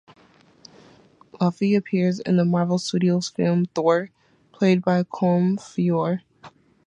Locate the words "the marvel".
2.37-2.79